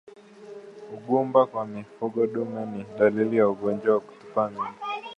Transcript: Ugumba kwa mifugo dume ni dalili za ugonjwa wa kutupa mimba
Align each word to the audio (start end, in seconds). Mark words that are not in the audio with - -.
Ugumba 0.95 1.39
kwa 1.49 1.63
mifugo 1.71 2.19
dume 2.33 2.63
ni 2.71 2.81
dalili 2.99 3.37
za 3.37 3.47
ugonjwa 3.49 3.93
wa 3.93 4.01
kutupa 4.05 4.41
mimba 4.49 4.75